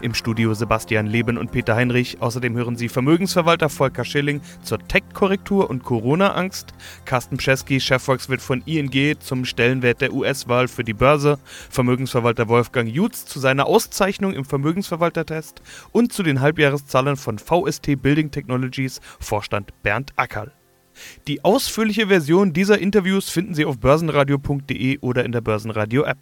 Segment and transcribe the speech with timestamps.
[0.00, 2.20] Im Studio Sebastian Leben und Peter Heinrich.
[2.20, 6.72] Außerdem hören Sie Vermögensverwalter Volker Schilling zur Tech-Korrektur und Corona-Angst,
[7.04, 11.38] Carsten Pschesky, Chefvolkswirt von ING zum Stellenwert der US-Wahl für die Börse,
[11.70, 18.30] Vermögensverwalter Wolfgang Jutz zu seiner Auszeichnung im Vermögensverwaltertest und zu den Halbjahreszahlen von VST Building
[18.30, 20.52] Technologies Vorstand Bernd Ackerl.
[21.26, 26.18] Die ausführliche Version dieser Interviews finden Sie auf börsenradio.de oder in der Börsenradio-App.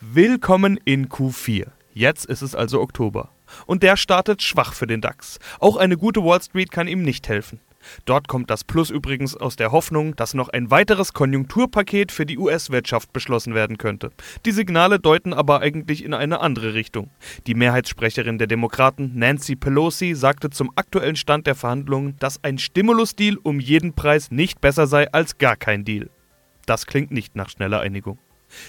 [0.00, 1.66] Willkommen in Q4.
[1.98, 3.30] Jetzt ist es also Oktober.
[3.66, 5.40] Und der startet schwach für den DAX.
[5.58, 7.58] Auch eine gute Wall Street kann ihm nicht helfen.
[8.04, 12.38] Dort kommt das Plus übrigens aus der Hoffnung, dass noch ein weiteres Konjunkturpaket für die
[12.38, 14.12] US-Wirtschaft beschlossen werden könnte.
[14.46, 17.10] Die Signale deuten aber eigentlich in eine andere Richtung.
[17.48, 23.38] Die Mehrheitssprecherin der Demokraten, Nancy Pelosi, sagte zum aktuellen Stand der Verhandlungen, dass ein Stimulus-Deal
[23.42, 26.10] um jeden Preis nicht besser sei als gar kein Deal.
[26.64, 28.20] Das klingt nicht nach schneller Einigung.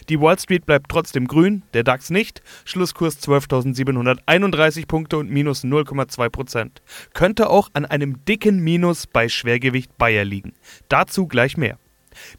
[0.09, 2.41] Die Wall Street bleibt trotzdem grün, der DAX nicht.
[2.65, 6.81] Schlusskurs 12.731 Punkte und minus 0,2 Prozent.
[7.13, 10.53] Könnte auch an einem dicken Minus bei Schwergewicht Bayer liegen.
[10.89, 11.77] Dazu gleich mehr.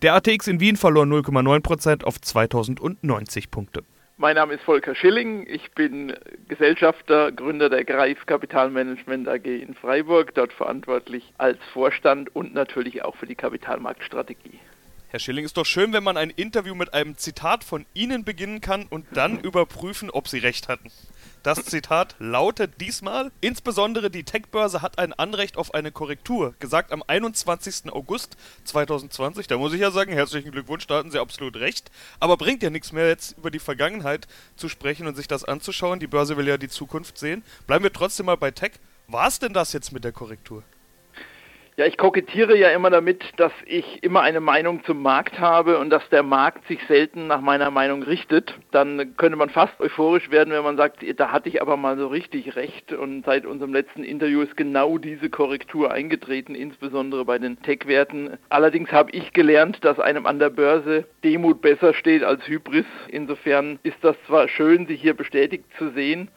[0.03, 3.83] Der ATX in Wien verlor 0,9 Prozent auf 2090 Punkte.
[4.21, 5.47] Mein Name ist Volker Schilling.
[5.49, 6.15] Ich bin
[6.47, 13.17] Gesellschafter, Gründer der Greif Kapitalmanagement AG in Freiburg, dort verantwortlich als Vorstand und natürlich auch
[13.17, 14.61] für die Kapitalmarktstrategie.
[15.13, 18.61] Herr Schilling, ist doch schön, wenn man ein Interview mit einem Zitat von Ihnen beginnen
[18.61, 20.89] kann und dann überprüfen, ob Sie recht hatten.
[21.43, 26.55] Das Zitat lautet diesmal: Insbesondere die Tech-Börse hat ein Anrecht auf eine Korrektur.
[26.61, 27.93] Gesagt am 21.
[27.93, 29.49] August 2020.
[29.49, 31.91] Da muss ich ja sagen, herzlichen Glückwunsch, da hatten Sie absolut recht.
[32.21, 35.99] Aber bringt ja nichts mehr, jetzt über die Vergangenheit zu sprechen und sich das anzuschauen.
[35.99, 37.43] Die Börse will ja die Zukunft sehen.
[37.67, 38.75] Bleiben wir trotzdem mal bei Tech.
[39.09, 40.63] War es denn das jetzt mit der Korrektur?
[41.77, 45.89] Ja, ich kokettiere ja immer damit, dass ich immer eine Meinung zum Markt habe und
[45.89, 48.55] dass der Markt sich selten nach meiner Meinung richtet.
[48.71, 52.09] Dann könnte man fast euphorisch werden, wenn man sagt, da hatte ich aber mal so
[52.09, 52.93] richtig recht.
[52.93, 58.37] Und seit unserem letzten Interview ist genau diese Korrektur eingetreten, insbesondere bei den Tech-Werten.
[58.49, 62.87] Allerdings habe ich gelernt, dass einem an der Börse Demut besser steht als Hybris.
[63.09, 66.29] Insofern ist das zwar schön, sich hier bestätigt zu sehen,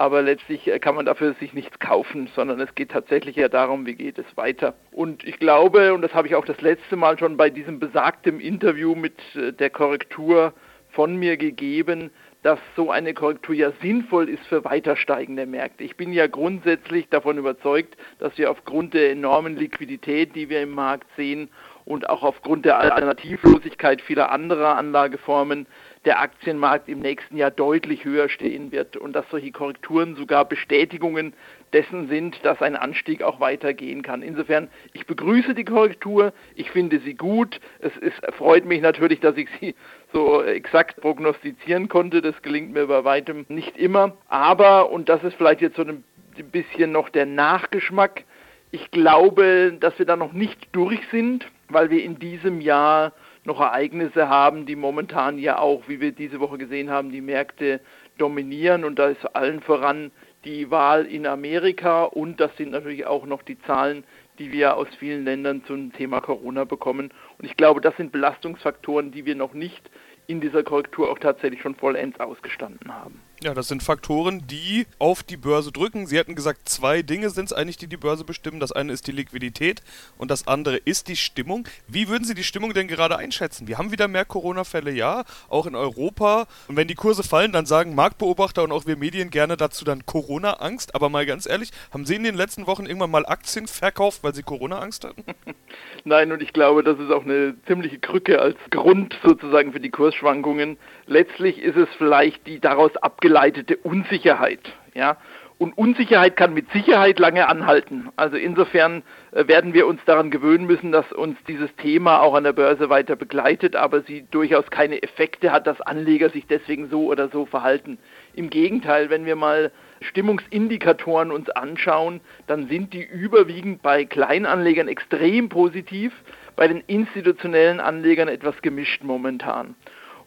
[0.00, 3.84] aber letztlich äh, kann man dafür sich nichts kaufen, sondern es geht tatsächlich ja darum,
[3.84, 4.72] wie geht es weiter.
[4.92, 8.40] Und ich glaube, und das habe ich auch das letzte Mal schon bei diesem besagten
[8.40, 10.54] Interview mit äh, der Korrektur
[10.88, 12.10] von mir gegeben,
[12.42, 15.84] dass so eine Korrektur ja sinnvoll ist für weiter steigende Märkte.
[15.84, 20.70] Ich bin ja grundsätzlich davon überzeugt, dass wir aufgrund der enormen Liquidität, die wir im
[20.70, 21.50] Markt sehen
[21.90, 25.66] und auch aufgrund der Alternativlosigkeit vieler anderer Anlageformen
[26.04, 31.34] der Aktienmarkt im nächsten Jahr deutlich höher stehen wird und dass solche Korrekturen sogar Bestätigungen
[31.72, 34.22] dessen sind, dass ein Anstieg auch weitergehen kann.
[34.22, 37.60] Insofern, ich begrüße die Korrektur, ich finde sie gut.
[37.80, 39.74] Es ist, freut mich natürlich, dass ich sie
[40.12, 42.22] so exakt prognostizieren konnte.
[42.22, 44.16] Das gelingt mir bei weitem nicht immer.
[44.28, 46.04] Aber, und das ist vielleicht jetzt so ein
[46.52, 48.24] bisschen noch der Nachgeschmack,
[48.72, 53.12] ich glaube, dass wir da noch nicht durch sind, weil wir in diesem Jahr
[53.44, 57.80] noch Ereignisse haben, die momentan ja auch, wie wir diese Woche gesehen haben, die Märkte
[58.18, 60.10] dominieren und da ist allen voran
[60.44, 64.04] die Wahl in Amerika und das sind natürlich auch noch die Zahlen,
[64.38, 67.10] die wir aus vielen Ländern zum Thema Corona bekommen.
[67.38, 69.90] Und ich glaube, das sind Belastungsfaktoren, die wir noch nicht
[70.26, 73.20] in dieser Korrektur auch tatsächlich schon vollends ausgestanden haben.
[73.42, 76.06] Ja, das sind Faktoren, die auf die Börse drücken.
[76.06, 78.60] Sie hatten gesagt, zwei Dinge sind es eigentlich, die die Börse bestimmen.
[78.60, 79.80] Das eine ist die Liquidität
[80.18, 81.66] und das andere ist die Stimmung.
[81.88, 83.66] Wie würden Sie die Stimmung denn gerade einschätzen?
[83.66, 86.48] Wir haben wieder mehr Corona-Fälle, ja, auch in Europa.
[86.68, 90.04] Und wenn die Kurse fallen, dann sagen Marktbeobachter und auch wir Medien gerne dazu dann
[90.04, 90.94] Corona-Angst.
[90.94, 94.34] Aber mal ganz ehrlich, haben Sie in den letzten Wochen irgendwann mal Aktien verkauft, weil
[94.34, 95.24] Sie Corona-Angst hatten?
[96.04, 99.90] Nein, und ich glaube, das ist auch eine ziemliche Krücke als Grund sozusagen für die
[99.90, 100.76] Kursschwankungen.
[101.06, 104.60] Letztlich ist es vielleicht die daraus abgeleitete abgeleitete Unsicherheit.
[104.94, 105.16] Ja?
[105.58, 108.08] Und Unsicherheit kann mit Sicherheit lange anhalten.
[108.16, 112.44] Also insofern äh, werden wir uns daran gewöhnen müssen, dass uns dieses Thema auch an
[112.44, 117.06] der Börse weiter begleitet, aber sie durchaus keine Effekte hat, dass Anleger sich deswegen so
[117.06, 117.98] oder so verhalten.
[118.34, 125.50] Im Gegenteil, wenn wir mal Stimmungsindikatoren uns anschauen, dann sind die überwiegend bei Kleinanlegern extrem
[125.50, 126.12] positiv,
[126.56, 129.74] bei den institutionellen Anlegern etwas gemischt momentan.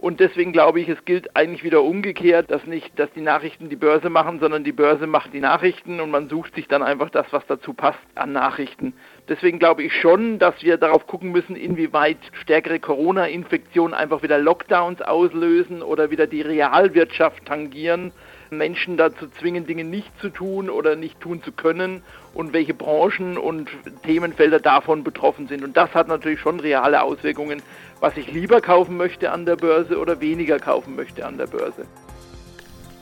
[0.04, 3.78] Und deswegen glaube ich, es gilt eigentlich wieder umgekehrt, dass nicht, dass die Nachrichten die
[3.78, 7.26] Börse machen, sondern die Börse macht die Nachrichten und man sucht sich dann einfach das,
[7.32, 8.92] was dazu passt an Nachrichten.
[9.30, 15.02] Deswegen glaube ich schon, dass wir darauf gucken müssen, inwieweit stärkere Corona-Infektionen einfach wieder Lockdowns
[15.02, 18.12] auslösen oder wieder die Realwirtschaft tangieren,
[18.58, 22.04] Menschen dazu zwingen, Dinge nicht zu tun oder nicht tun zu können
[22.34, 23.70] und welche Branchen und
[24.04, 25.64] Themenfelder davon betroffen sind.
[25.64, 27.62] Und das hat natürlich schon reale Auswirkungen,
[28.04, 31.86] was ich lieber kaufen möchte an der Börse oder weniger kaufen möchte an der Börse.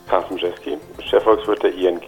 [0.07, 0.77] Carsten Jeski,
[1.09, 1.99] Chefvolkswirt der ING.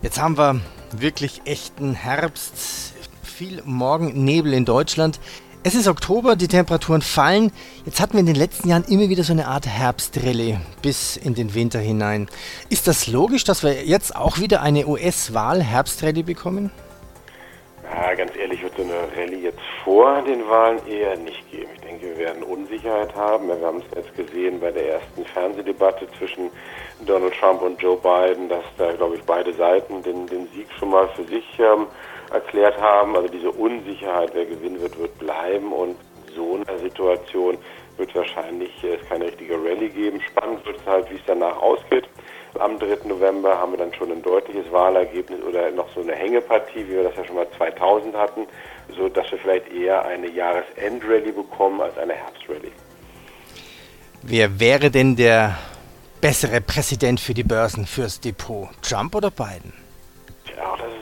[0.00, 0.62] Jetzt haben wir
[0.96, 5.20] wirklich echten Herbst, viel Morgennebel in Deutschland.
[5.62, 7.52] Es ist Oktober, die Temperaturen fallen.
[7.84, 11.34] Jetzt hatten wir in den letzten Jahren immer wieder so eine Art Herbstrallye bis in
[11.34, 12.28] den Winter hinein.
[12.70, 16.70] Ist das logisch, dass wir jetzt auch wieder eine US-Wahl-Herbstrallye bekommen?
[17.94, 21.68] Ja, ganz ehrlich wird so eine Rallye jetzt vor den Wahlen eher nicht geben.
[21.74, 23.48] Ich denke, wir werden Unsicherheit haben.
[23.48, 26.50] Wir haben es jetzt gesehen bei der ersten Fernsehdebatte zwischen
[27.04, 30.90] Donald Trump und Joe Biden, dass da, glaube ich, beide Seiten den, den Sieg schon
[30.90, 31.86] mal für sich ähm,
[32.32, 33.14] erklärt haben.
[33.14, 35.96] Also diese Unsicherheit, wer gewinnen wird, wird bleiben und
[36.34, 37.58] so eine Situation
[37.98, 40.20] wird wahrscheinlich äh, es keine richtige Rallye geben.
[40.30, 42.08] Spannend wird es halt, wie es danach ausgeht.
[42.58, 43.08] Am 3.
[43.08, 47.04] November haben wir dann schon ein deutliches Wahlergebnis oder noch so eine Hängepartie, wie wir
[47.04, 48.46] das ja schon mal 2000 hatten,
[48.94, 52.72] so dass wir vielleicht eher eine Jahresendrallye bekommen als eine Herbstrallye.
[54.22, 55.56] Wer wäre denn der
[56.20, 58.68] bessere Präsident für die Börsen, fürs Depot?
[58.82, 59.72] Trump oder Biden?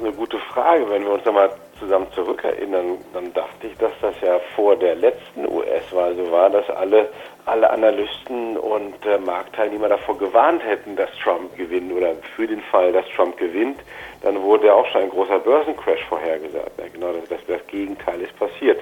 [0.01, 0.89] Ist eine gute Frage.
[0.89, 5.47] Wenn wir uns nochmal zusammen zurückerinnern, dann dachte ich, dass das ja vor der letzten
[5.47, 7.11] US-Wahl so war, dass alle,
[7.45, 12.93] alle Analysten und äh, Marktteilnehmer davor gewarnt hätten, dass Trump gewinnt oder für den Fall,
[12.93, 13.79] dass Trump gewinnt.
[14.23, 16.79] Dann wurde ja auch schon ein großer Börsencrash vorhergesagt.
[16.79, 18.81] Ja, genau, das, das, das Gegenteil ist passiert.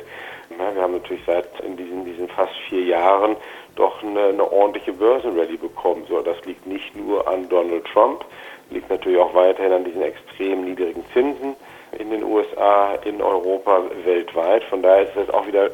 [0.56, 3.34] Ja, wir haben natürlich seit in diesen, diesen fast vier Jahren
[3.74, 6.04] doch eine, eine ordentliche Börsenrallye bekommen.
[6.08, 8.24] So, das liegt nicht nur an Donald Trump,
[8.70, 11.56] liegt natürlich auch weiterhin an diesen extrem niedrigen Zinsen
[11.98, 14.64] in den USA, in Europa, weltweit.
[14.64, 15.70] Von daher ist das auch wieder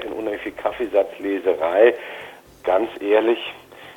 [0.00, 1.94] eine unheimlich viel Kaffeesatzleserei.
[2.62, 3.38] Ganz ehrlich,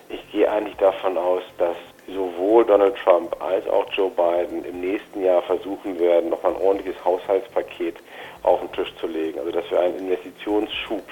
[0.09, 1.75] ich gehe eigentlich davon aus, dass
[2.07, 7.03] sowohl Donald Trump als auch Joe Biden im nächsten Jahr versuchen werden, nochmal ein ordentliches
[7.03, 7.95] Haushaltspaket
[8.43, 9.39] auf den Tisch zu legen.
[9.39, 11.03] Also dass wir einen Investitionsschub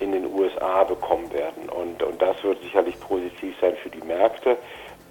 [0.00, 1.68] in den USA bekommen werden.
[1.68, 4.56] Und, und das wird sicherlich positiv sein für die Märkte.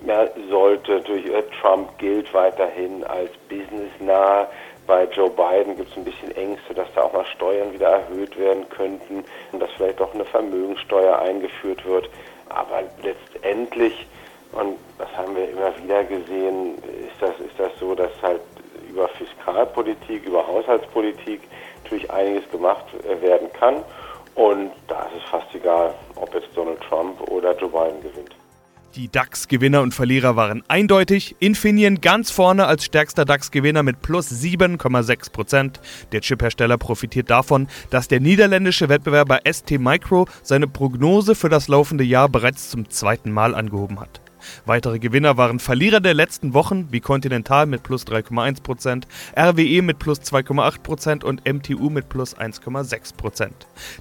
[0.04, 1.26] Man sollte durch
[1.62, 4.48] Trump gilt weiterhin als businessnah.
[4.88, 8.38] Bei Joe Biden gibt es ein bisschen Ängste, dass da auch mal Steuern wieder erhöht
[8.38, 12.10] werden könnten und dass vielleicht auch eine Vermögensteuer eingeführt wird.
[12.50, 14.08] Aber letztendlich,
[14.54, 18.42] und das haben wir immer wieder gesehen, ist das, ist das so, dass halt
[18.90, 21.42] über Fiskalpolitik, über Haushaltspolitik
[21.84, 22.86] natürlich einiges gemacht
[23.22, 23.84] werden kann.
[24.34, 28.36] Und da ist es fast egal, ob jetzt Donald Trump oder Joe Biden gewinnt.
[28.96, 31.38] Die DAX-Gewinner und Verlierer waren eindeutig.
[31.40, 35.80] Infineon ganz vorne als stärkster DAX-Gewinner mit plus 7,6%.
[36.12, 42.04] Der Chiphersteller profitiert davon, dass der niederländische Wettbewerber ST Micro seine Prognose für das laufende
[42.04, 44.20] Jahr bereits zum zweiten Mal angehoben hat.
[44.66, 49.04] Weitere Gewinner waren Verlierer der letzten Wochen wie Continental mit plus 3,1%,
[49.38, 53.50] RWE mit plus 2,8% und MTU mit plus 1,6%.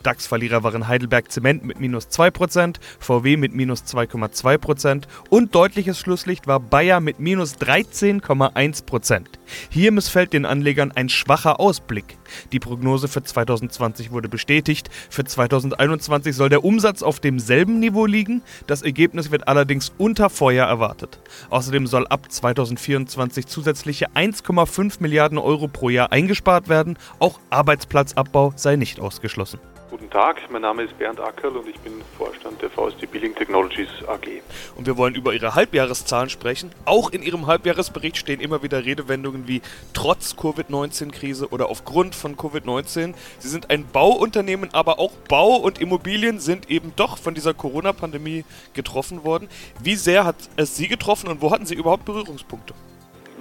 [0.03, 6.61] DAX-Verlierer waren Heidelberg Zement mit minus 2%, VW mit minus 2,2% und deutliches Schlusslicht war
[6.61, 9.23] Bayer mit minus 13,1%.
[9.69, 12.17] Hier missfällt den Anlegern ein schwacher Ausblick.
[12.53, 14.91] Die Prognose für 2020 wurde bestätigt.
[15.11, 18.43] Für 2021 soll der Umsatz auf demselben Niveau liegen.
[18.67, 21.21] Das Ergebnis wird allerdings unter Feuer erwartet.
[21.51, 26.97] Außerdem soll ab 2024 zusätzliche 1,5 Milliarden Euro pro Jahr eingespart werden.
[27.19, 29.61] Auch Arbeitsplatzabbau sei nicht ausgeschlossen.
[29.91, 33.89] Guten Tag, mein Name ist Bernd Ackerl und ich bin Vorstand der VSD Building Technologies
[34.07, 34.41] AG.
[34.77, 36.71] Und wir wollen über Ihre Halbjahreszahlen sprechen.
[36.85, 43.15] Auch in Ihrem Halbjahresbericht stehen immer wieder Redewendungen wie trotz Covid-19-Krise oder aufgrund von Covid-19.
[43.41, 48.45] Sie sind ein Bauunternehmen, aber auch Bau und Immobilien sind eben doch von dieser Corona-Pandemie
[48.75, 49.49] getroffen worden.
[49.83, 52.75] Wie sehr hat es Sie getroffen und wo hatten Sie überhaupt Berührungspunkte?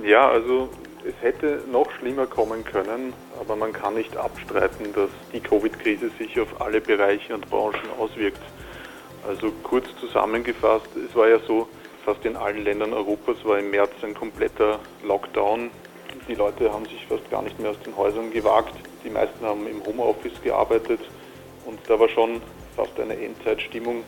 [0.03, 0.69] Ja, also
[1.09, 6.39] es hätte noch schlimmer kommen können, aber man kann nicht abstreiten, dass die Covid-Krise sich
[6.39, 8.41] auf alle Bereiche und Branchen auswirkt.
[9.27, 11.67] Also kurz zusammengefasst, es war ja so,
[12.05, 15.71] fast in allen Ländern Europas war im März ein kompletter Lockdown.
[16.27, 18.73] Die Leute haben sich fast gar nicht mehr aus den Häusern gewagt.
[19.03, 21.01] Die meisten haben im Homeoffice gearbeitet
[21.65, 22.41] und da war schon
[22.75, 24.03] fast eine Endzeitstimmung.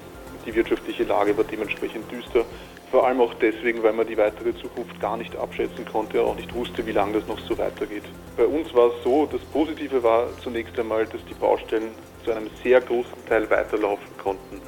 [0.45, 2.45] Die wirtschaftliche Lage war dementsprechend düster.
[2.91, 6.53] Vor allem auch deswegen, weil man die weitere Zukunft gar nicht abschätzen konnte, auch nicht
[6.53, 8.03] wusste, wie lange das noch so weitergeht.
[8.35, 11.91] Bei uns war es so, das Positive war zunächst einmal, dass die Baustellen
[12.25, 14.61] zu einem sehr großen Teil weiterlaufen konnten.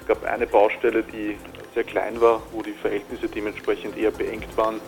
[0.00, 1.36] Es gab eine Baustelle, die
[1.74, 4.80] sehr klein war, wo die Verhältnisse dementsprechend eher beengt waren.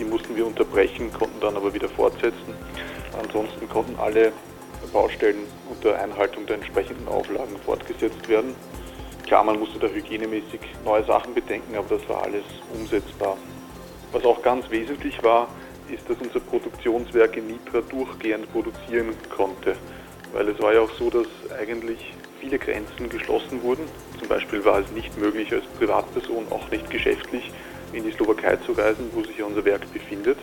[0.00, 2.52] Die mussten wir unterbrechen, konnten dann aber wieder fortsetzen.
[3.16, 4.32] Ansonsten konnten alle
[4.92, 8.56] Baustellen unter Einhaltung der entsprechenden Auflagen fortgesetzt werden.
[9.34, 13.36] Klar, man musste da hygienemäßig neue Sachen bedenken, aber das war alles umsetzbar.
[14.12, 15.48] Was auch ganz wesentlich war,
[15.92, 19.74] ist, dass unser Produktionswerk in Nitra durchgehend produzieren konnte.
[20.32, 21.26] Weil es war ja auch so, dass
[21.58, 23.82] eigentlich viele Grenzen geschlossen wurden.
[24.20, 27.50] Zum Beispiel war es nicht möglich, als Privatperson, auch nicht geschäftlich,
[27.92, 30.38] in die Slowakei zu reisen, wo sich ja unser Werk befindet.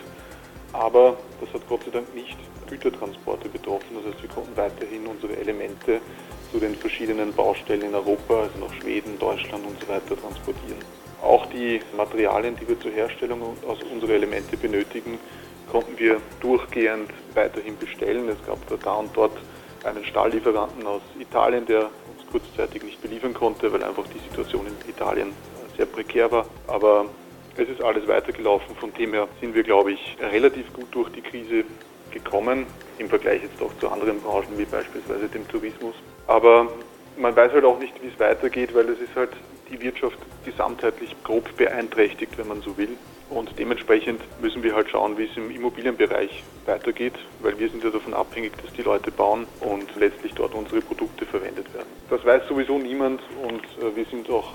[0.73, 2.35] Aber das hat Gott sei Dank nicht
[2.71, 3.95] Gütertransporte betroffen.
[3.95, 5.99] Das heißt, wir konnten weiterhin unsere Elemente
[6.51, 10.79] zu den verschiedenen Baustellen in Europa, also nach Schweden, Deutschland und so weiter transportieren.
[11.21, 13.55] Auch die Materialien, die wir zur Herstellung
[13.93, 15.19] unserer Elemente benötigen,
[15.71, 18.27] konnten wir durchgehend weiterhin bestellen.
[18.29, 19.37] Es gab da und dort
[19.83, 24.89] einen Stahllieferanten aus Italien, der uns kurzzeitig nicht beliefern konnte, weil einfach die Situation in
[24.89, 25.33] Italien
[25.77, 26.45] sehr prekär war.
[26.67, 27.05] Aber
[27.55, 28.75] es ist alles weitergelaufen.
[28.75, 31.63] Von dem her sind wir, glaube ich, relativ gut durch die Krise
[32.11, 32.65] gekommen,
[32.97, 35.95] im Vergleich jetzt auch zu anderen Branchen wie beispielsweise dem Tourismus.
[36.27, 36.67] Aber
[37.17, 39.31] man weiß halt auch nicht, wie es weitergeht, weil es ist halt
[39.69, 42.97] die Wirtschaft gesamtheitlich grob beeinträchtigt, wenn man so will.
[43.29, 47.89] Und dementsprechend müssen wir halt schauen, wie es im Immobilienbereich weitergeht, weil wir sind ja
[47.89, 51.87] davon abhängig, dass die Leute bauen und letztlich dort unsere Produkte verwendet werden.
[52.09, 54.51] Das weiß sowieso niemand und äh, wir sind auch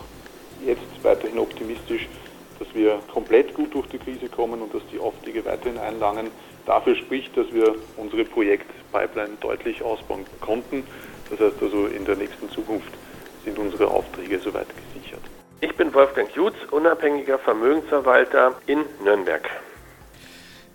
[0.64, 2.06] jetzt weiterhin optimistisch,
[2.58, 6.30] dass wir komplett gut durch die Krise kommen und dass die Aufträge weiterhin einlangen.
[6.66, 10.82] Dafür spricht, dass wir unsere Projektpipeline deutlich ausbauen konnten.
[11.30, 12.92] Das heißt also, in der nächsten Zukunft
[13.44, 15.22] sind unsere Aufträge soweit gesichert.
[15.60, 19.48] Ich bin Wolfgang Jutz, unabhängiger Vermögensverwalter in Nürnberg.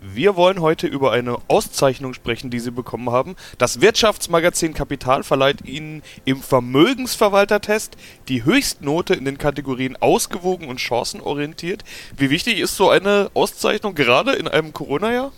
[0.00, 3.36] Wir wollen heute über eine Auszeichnung sprechen, die Sie bekommen haben.
[3.58, 7.96] Das Wirtschaftsmagazin Kapital verleiht Ihnen im Vermögensverwaltertest
[8.28, 11.84] die Höchstnote in den Kategorien ausgewogen und chancenorientiert.
[12.16, 15.30] Wie wichtig ist so eine Auszeichnung gerade in einem Corona-Jahr?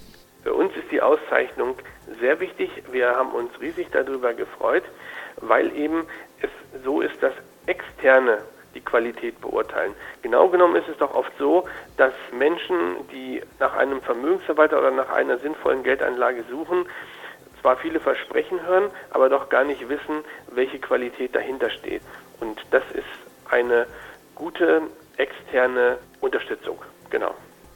[0.45, 1.75] Für uns ist die Auszeichnung
[2.21, 2.71] sehr wichtig.
[2.93, 4.85] Wir haben uns riesig darüber gefreut,
[5.37, 6.07] weil eben
[6.43, 6.51] es
[6.85, 7.33] so ist, dass
[7.67, 8.39] externe
[8.75, 9.95] die Qualität beurteilen.
[10.21, 15.09] Genau genommen ist es doch oft so, dass Menschen, die nach einem Vermögensverwalter oder nach
[15.09, 16.85] einer sinnvollen Geldanlage suchen,
[17.63, 22.03] zwar viele Versprechen hören, aber doch gar nicht wissen, welche Qualität dahinter steht.
[22.41, 23.07] Und das ist
[23.49, 23.87] eine
[24.35, 24.83] gute
[25.17, 26.79] externe Unterstützung.
[27.09, 27.35] Genau.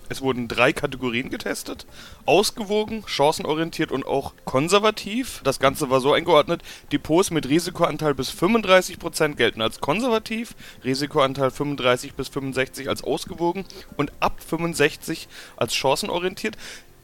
[0.09, 1.87] Es wurden drei Kategorien getestet.
[2.27, 5.41] Ausgewogen, chancenorientiert und auch konservativ.
[5.45, 6.63] Das Ganze war so eingeordnet,
[6.93, 13.65] Depots mit Risikoanteil bis 35% gelten als konservativ, Risikoanteil 35 bis 65 als ausgewogen
[13.97, 16.57] und ab 65 als chancenorientiert.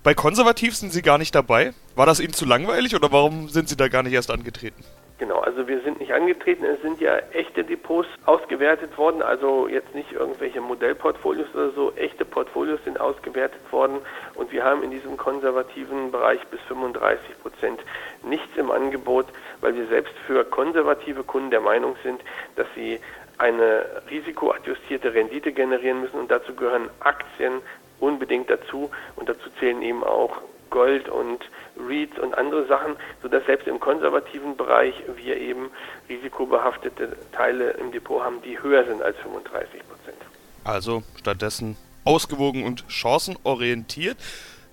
[0.03, 1.73] Bei konservativ sind Sie gar nicht dabei.
[1.95, 4.85] War das Ihnen zu langweilig oder warum sind Sie da gar nicht erst angetreten?
[5.17, 9.95] Genau, also wir sind nicht angetreten, es sind ja echte Depots ausgewertet worden, also jetzt
[9.95, 13.99] nicht irgendwelche Modellportfolios oder so, echte Portfolios sind ausgewertet worden
[14.35, 17.81] und wir haben in diesem konservativen Bereich bis 35 Prozent
[18.25, 19.27] nichts im Angebot,
[19.61, 22.21] weil wir selbst für konservative Kunden der Meinung sind,
[22.57, 22.99] dass sie
[23.39, 27.63] eine risikoadjustierte Rendite generieren müssen und dazu gehören Aktien
[28.01, 30.41] unbedingt dazu und dazu zählen eben auch
[30.71, 31.41] Gold und
[31.77, 35.71] REITs und andere Sachen, sodass selbst im konservativen Bereich wir eben
[36.09, 40.19] risikobehaftete Teile im Depot haben, die höher sind als 35 Prozent.
[40.65, 44.17] Also stattdessen ausgewogen und chancenorientiert.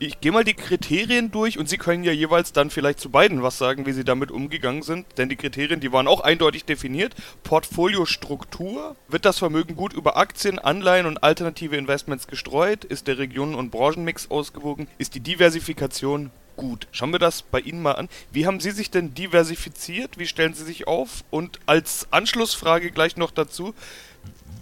[0.04, 3.44] Ich gehe mal die Kriterien durch und Sie können ja jeweils dann vielleicht zu beiden
[3.44, 5.06] was sagen, wie Sie damit umgegangen sind.
[5.20, 7.14] Denn die Kriterien, die waren auch eindeutig definiert.
[7.44, 8.96] Portfoliostruktur.
[9.10, 12.84] Wird das Vermögen gut über Aktien, Anleihen und alternative Investments gestreut?
[12.84, 14.88] Ist der Regionen- und Branchenmix ausgewogen?
[14.98, 16.88] Ist die Diversifikation gut?
[16.92, 18.10] Schauen wir das bei Ihnen mal an.
[18.32, 20.18] Wie haben Sie sich denn diversifiziert?
[20.18, 21.24] Wie stellen Sie sich auf?
[21.30, 23.76] Und als Anschlussfrage gleich noch dazu,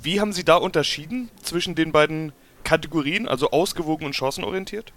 [0.04, 2.34] wie haben Sie da unterschieden zwischen den beiden
[2.66, 4.92] Kategorien, also ausgewogen und chancenorientiert?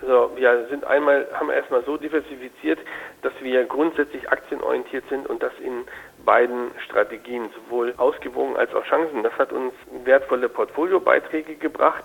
[0.00, 2.78] Also wir sind einmal, haben erstmal so diversifiziert,
[3.22, 5.84] dass wir grundsätzlich aktienorientiert sind und das in
[6.24, 9.22] beiden Strategien, sowohl ausgewogen als auch Chancen.
[9.22, 9.72] Das hat uns
[10.04, 12.04] wertvolle Portfoliobeiträge gebracht.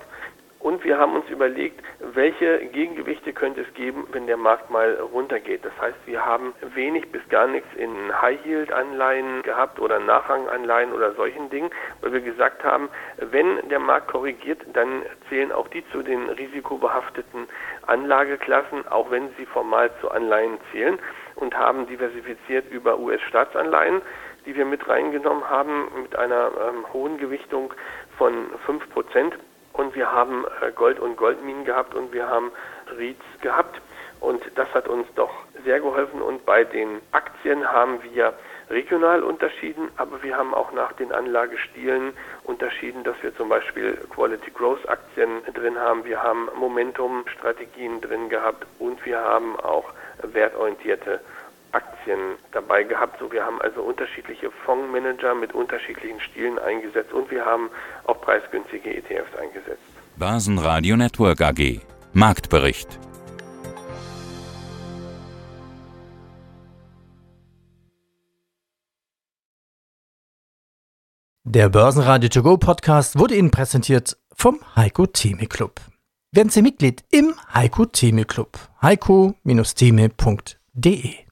[0.59, 5.63] Und wir haben uns überlegt, welche Gegengewichte könnte es geben, wenn der Markt mal runtergeht.
[5.63, 7.89] Das heißt, wir haben wenig bis gar nichts in
[8.21, 11.69] High-Yield-Anleihen gehabt oder Nachranganleihen oder solchen Dingen,
[12.01, 17.47] weil wir gesagt haben, wenn der Markt korrigiert, dann zählen auch die zu den risikobehafteten
[17.87, 20.99] Anlageklassen, auch wenn sie formal zu Anleihen zählen
[21.35, 24.01] und haben diversifiziert über US-Staatsanleihen
[24.45, 27.73] die wir mit reingenommen haben, mit einer ähm, hohen Gewichtung
[28.17, 28.33] von
[28.65, 29.37] 5 Prozent
[29.79, 32.51] und wir haben äh, Gold und Goldminen gehabt und wir haben
[32.97, 33.81] REITs gehabt.
[34.19, 35.31] Und das hat uns doch
[35.63, 36.21] sehr geholfen.
[36.21, 38.33] Und bei den Aktien haben wir
[38.69, 44.51] regional unterschieden, aber wir haben auch nach den Anlagestilen unterschieden, dass wir zum Beispiel Quality
[44.51, 49.85] Growth Aktien drin haben, wir haben Momentum Strategien drin gehabt und wir haben auch
[50.21, 51.21] wertorientierte
[51.71, 52.19] Aktien
[52.51, 53.19] dabei gehabt.
[53.19, 57.69] So, wir haben also unterschiedliche Fondsmanager mit unterschiedlichen Stilen eingesetzt und wir haben
[58.05, 59.81] auch preisgünstige ETFs eingesetzt.
[60.17, 61.81] Börsenradio Network AG
[62.13, 62.99] Marktbericht
[71.51, 75.81] Der Börsenradio To Go Podcast wurde Ihnen präsentiert vom Heiko Theme Club.
[76.31, 78.59] Werden Sie Mitglied im Heiko Theme Club.
[78.83, 81.28] heiko-theme.de